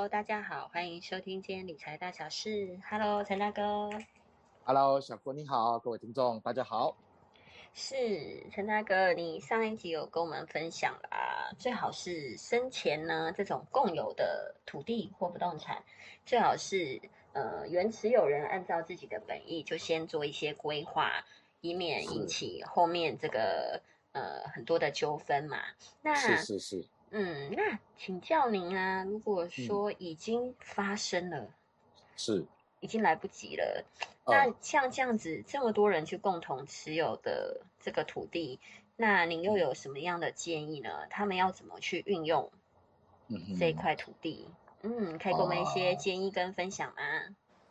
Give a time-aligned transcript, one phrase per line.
[0.00, 2.80] Hello，大家好，欢迎收听今天理财大小事。
[2.88, 3.90] Hello，陈大哥。
[4.64, 6.96] Hello，小郭你好，各位听众大家好。
[7.74, 15.84] 是陈大哥，你上一集有跟我们分享啦，最好是生前呢这种共有的土地或不动产，
[16.24, 16.98] 最好是
[17.34, 21.26] 呃原持有人按照自己的本意就先做一些规划，
[21.60, 23.82] 以免引起后面这个
[24.12, 25.58] 呃很多的纠纷嘛。
[26.00, 26.86] 那是是是。
[27.10, 31.48] 嗯，那请教您啊，如果说已经发生了，
[32.16, 32.46] 是
[32.80, 33.84] 已经来不及了。
[34.26, 38.60] 那像这样子这么多人去共同持有的这个土地，
[38.96, 41.06] 那您又有什么样的建议呢？
[41.10, 42.50] 他们要怎么去运用
[43.58, 44.48] 这一块土地？
[44.82, 47.02] 嗯，可以给我们一些建议跟分享吗？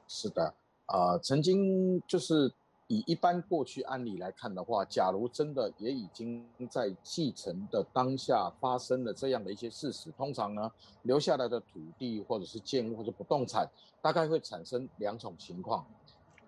[0.08, 0.54] 是的，
[0.86, 2.54] 啊，曾经就是。
[2.92, 10.72] 以一般过去案例来看的话，假如真的也已经在继承的当下发生了这样的一些事实，通常呢，
[11.04, 13.70] 留下来的土地或者是建物或者不动产，
[14.02, 15.86] 大概会产生两种情况，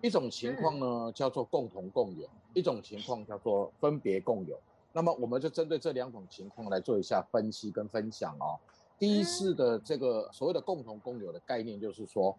[0.00, 4.58] 一种情况呢叫做共同共有，一种情况叫做分别共有。
[4.92, 8.58] 那么我们就针对这两种情况来做一下分析跟分享哦。
[8.98, 12.36] 第一次的这个所谓的共同共有的概念，就是说，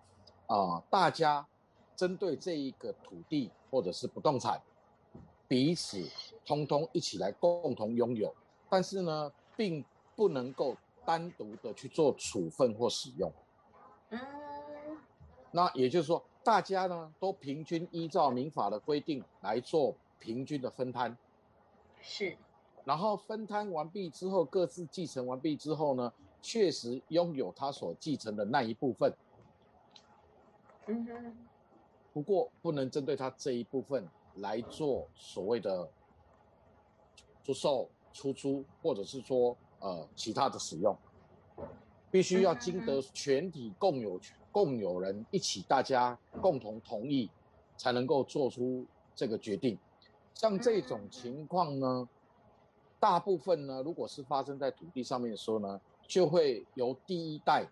[0.48, 1.48] 啊，大家。
[1.96, 4.62] 针对这一个土地或者是不动产，
[5.48, 6.10] 彼此
[6.46, 8.34] 通通一起来共同拥有，
[8.70, 9.84] 但是呢，并
[10.16, 13.32] 不能够单独的去做处分或使用。
[14.10, 14.20] 嗯，
[15.52, 21.16] 那也就是说，大家呢都平均依照民法的规定来做平均的分摊。
[22.02, 22.38] 是，
[22.84, 29.14] 然后分摊完毕之后，各自继承完毕之后呢，确实拥有他所继承的那一部分。
[30.88, 31.38] 嗯哼。
[32.14, 35.90] 不过不能针对他这一部分来做所谓的
[37.44, 40.96] 出售、出租，或者是说呃其他的使用，
[42.12, 47.32] 必须要经得全体共有权共有人一起大家共同同意，
[47.78, 48.86] 才能够做出
[49.16, 49.76] 这个决定。
[50.36, 52.08] 像这种情况呢，
[53.00, 57.68] 大部分呢，如果是发生在土地上面的时候呢，就会由第一代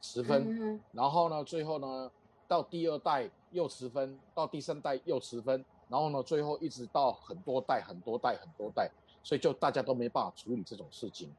[0.00, 2.10] 持分，然后呢，最后呢。
[2.48, 8.90] 到第二代又持分，到第三代又持分，然后呢，最后一直到很多代、很多代、很多代，
[9.22, 11.34] 所以就大家都没办法处理这种事情。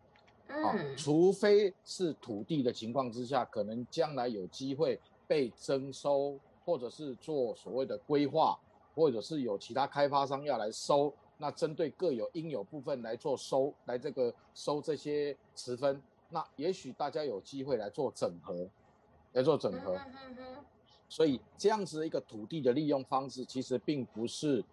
[0.47, 8.57] 啊，除非是土地的情况之下，可能将来有机会被征收，或者是做所谓的规划，
[8.95, 18.67] 或者是有其他开发商要来收，那针对各有应有部分来做收，来这个收这些持分，那也许大家有机会来做整合，
[19.33, 19.95] 来做整合。
[21.09, 24.63] 所以这样子一个土地的利用方式，其实并不是，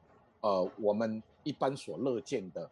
[0.40, 2.68] 呃，我们一般所乐见的，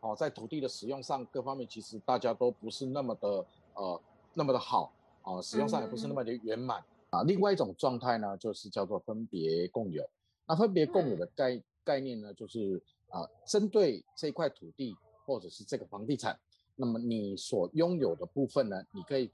[0.00, 4.00] 哦，在土地的使用上各方面，其实大家都不是那么的，呃，
[4.34, 4.92] 那么的好，
[5.22, 7.22] 啊，使用上也不是那么的圆满啊。
[7.22, 10.04] 另外一种状态呢，就是叫做分别共有。
[10.46, 16.36] 那分别共有的概概念呢，就是啊，针对这块土地或者是这个房地产，
[16.74, 19.30] 那么你所拥有的部分呢，你可以。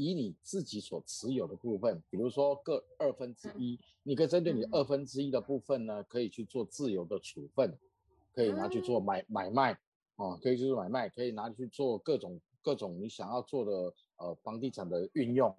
[0.00, 7.76] 以你自己所持有的部分，比如说各二分之一，你可以针对你二分之一的部分呢，可以去做自由的处分，
[8.32, 9.78] 可以拿去做买买卖，
[10.16, 15.54] 哦，可以去做买卖，可以拿去做各种各种你想要做的呃房地产的运用，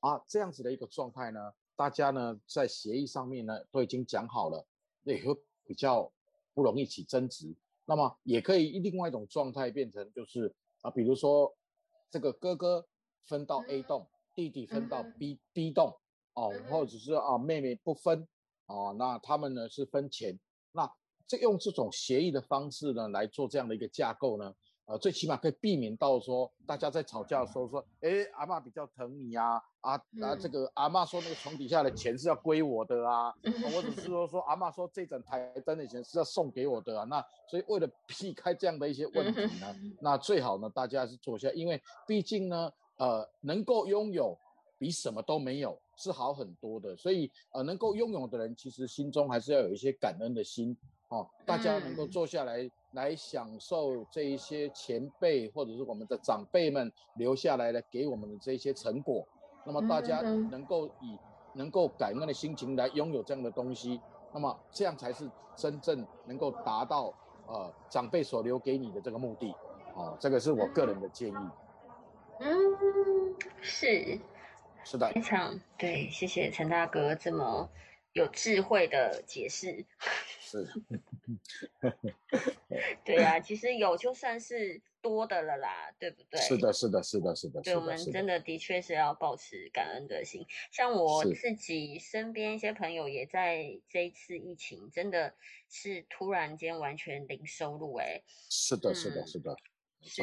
[0.00, 4.66] 啊，这样子的一个状态呢，大家呢在协议上面呢都已经讲好了，
[5.04, 5.34] 也会
[5.64, 6.12] 比较
[6.54, 7.54] 不容易起争执。
[7.86, 11.54] 那么也可以另外一种状态变成就是啊，比如说
[12.10, 12.86] 这个哥哥。
[13.26, 15.92] 分到 A 栋，弟弟分到 B B 栋，
[16.34, 18.26] 哦，或者是啊妹妹不分，
[18.66, 20.38] 哦，那他们呢是分钱，
[20.72, 20.90] 那
[21.26, 24.54] 这用这种协议的方式呢来做这样的一个架构呢？
[24.88, 37.20] 呃，最起码可以避免到说，大家在吵架的时候说，哎，阿妈比较疼你啊，啊啊，这个阿妈说那个床底下的钱是要归我的啊， 或者是说说阿妈说这盏台灯的钱是要送给我的啊，那
[37.50, 44.36] 所以为了避开这样的一些问题呢，那最好呢大家是坐下，因为毕竟呢，呃，能够拥有
[44.78, 50.76] 比什么都没有是好很多的，所以呃，能够拥有的人其实心中还是要有一些感恩的心。
[51.08, 59.24] 哦，大家能够坐下来来享受这一些前辈或者是我们的长辈们留下来的给我们的这些成果，
[59.64, 61.16] 那么大家能够以
[61.54, 64.00] 能够感恩的心情来拥有这样的东西，
[64.34, 67.14] 那么这样才是真正能够达到
[67.46, 69.54] 呃长辈所留给你的这个目的。
[69.94, 71.65] 哦，这个是我个人的建议。
[72.40, 74.18] 嗯，是，
[74.84, 77.70] 是的，非常对，谢谢陈大哥这么。
[78.12, 79.84] 有智慧的解释。
[80.40, 80.66] 是，
[83.04, 86.40] 对啊，其实有就算是多的了啦，对不对？
[86.40, 87.60] 是的，是的，是的，是的。
[87.60, 90.46] 对，我们真的的确是要保持感恩的心。
[90.70, 95.34] 像我自己身边一些朋友也在这一次疫情，真的
[95.68, 98.22] 是突然间完全零收入，哎。
[98.48, 99.54] 是的，是的，是的，
[100.00, 100.22] 是。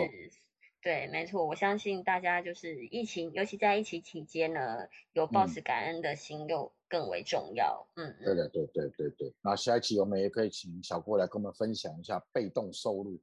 [0.84, 7.88] 对，没错，我相信大家就是疫情，尤其在疫情期间呢，有保持感恩的心又更为重要。
[7.96, 9.34] 嗯，对的，对对对对。
[9.42, 13.20] 那下一期我们也可以请小郭来跟我们分享一下被动收入。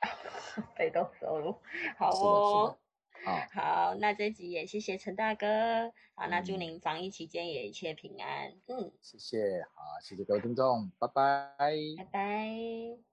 [0.76, 1.54] 被动收入，
[1.96, 2.78] 好哦。
[3.24, 5.92] 好，好，那这集也谢谢陈大哥。
[6.14, 8.52] 好，那祝您防疫期间也一切平安。
[8.66, 9.62] 嗯，谢谢。
[9.74, 11.54] 好，谢谢各位听众，拜拜。
[11.96, 13.07] 拜拜。